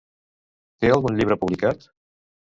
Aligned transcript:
Té 0.85 0.89
algun 0.93 1.19
llibre 1.19 1.37
publicat? 1.43 1.85